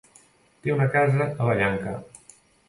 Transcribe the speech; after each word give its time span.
Té 0.63 0.73
una 0.75 0.87
casa 0.95 1.27
a 1.27 1.51
Vallanca. 1.51 1.95